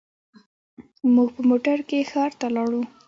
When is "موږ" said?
1.13-1.29